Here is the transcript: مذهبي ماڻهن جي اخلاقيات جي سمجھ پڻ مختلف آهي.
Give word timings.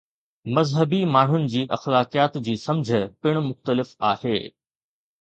مذهبي 0.53 1.01
ماڻهن 1.17 1.45
جي 1.57 1.61
اخلاقيات 1.77 2.41
جي 2.49 2.57
سمجھ 2.65 3.05
پڻ 3.23 3.41
مختلف 3.53 3.97
آهي. 4.15 4.39